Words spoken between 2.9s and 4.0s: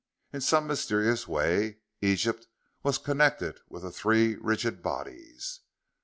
connected with the